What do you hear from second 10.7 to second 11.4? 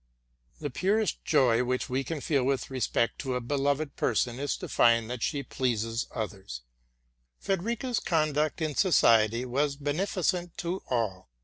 all.